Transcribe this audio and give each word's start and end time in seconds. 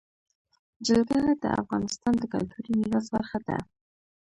جلګه 0.85 1.19
د 1.43 1.45
افغانستان 1.61 2.13
د 2.17 2.23
کلتوري 2.33 2.71
میراث 2.79 3.07
برخه 3.15 3.39
ده. 3.47 3.57